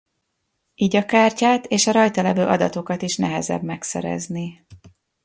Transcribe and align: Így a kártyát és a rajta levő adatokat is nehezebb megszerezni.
Így 0.75 0.95
a 0.95 1.05
kártyát 1.05 1.65
és 1.65 1.87
a 1.87 1.91
rajta 1.91 2.21
levő 2.21 2.45
adatokat 2.45 3.01
is 3.01 3.17
nehezebb 3.17 3.63
megszerezni. 3.63 4.65